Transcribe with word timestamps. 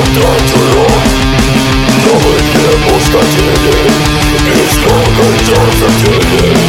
нам 0.00 0.04
дать 0.14 0.54
урок 0.54 0.90
Но 2.04 2.12
вы 2.18 2.34
не 2.40 2.68
пустотели 2.88 3.84
И 4.46 4.64
сколько 4.72 5.22
хотели 5.22 5.76
Тихий-тихий 5.80 6.59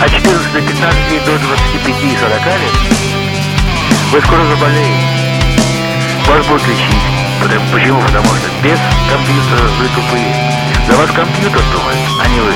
А 0.00 0.08
14 0.08 0.52
до 0.52 0.60
15 0.60 0.98
и 1.10 1.18
до 1.26 1.36
25 1.36 2.04
и 2.04 2.16
40 2.16 2.46
лет 2.46 2.76
вы 4.12 4.20
скоро 4.20 4.44
заболеете. 4.44 4.94
Вас 6.28 6.46
будут 6.46 6.62
лечить. 6.68 7.02
Потому, 7.42 7.66
почему? 7.72 8.00
Потому 8.02 8.24
что 8.24 8.48
без 8.62 8.78
компьютера 9.10 9.66
вы 9.80 9.88
тупые. 9.96 10.32
За 10.86 10.96
вас 10.96 11.10
компьютер 11.10 11.60
думает, 11.74 11.98
а 12.22 12.28
не 12.28 12.40
вы. 12.42 12.54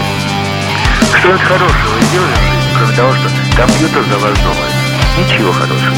Что-нибудь 1.18 1.42
хорошего 1.42 1.94
вы 1.96 2.02
сделали, 2.02 2.34
в 2.34 2.78
кроме 2.78 2.94
того, 2.94 3.14
что 3.14 3.30
компьютер 3.56 4.04
за 4.04 4.18
вас 4.18 4.38
думает. 4.38 4.74
Ничего 5.18 5.50
хорошего. 5.50 5.96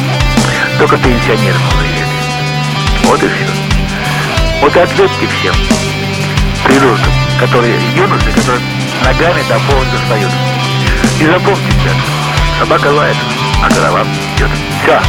Только 0.79 0.97
пенсионерам 0.97 1.61
говорили. 1.71 2.07
Вот 3.05 3.23
и 3.23 3.29
все. 3.29 3.47
Вот 4.63 4.75
и 4.75 4.81
ответьте 4.81 5.27
всем 5.27 5.55
придуркам, 6.65 7.13
которые 7.39 7.77
юносы, 7.95 8.31
которые 8.31 8.61
ногами 9.05 9.43
до 9.49 9.59
пола 9.71 9.85
достают. 9.93 10.33
И 11.21 11.27
запомните, 11.27 11.91
собака 12.59 12.89
лает, 12.89 13.17
а 13.63 13.69
голова 13.75 14.05
идет. 14.37 14.51
Все. 14.83 15.01